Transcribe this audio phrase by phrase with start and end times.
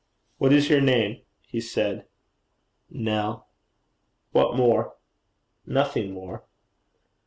[0.39, 2.07] 'What is your name?' he said.
[2.89, 3.47] 'Nell.'
[4.31, 4.95] 'What more?'
[5.67, 6.43] 'Nothing more.'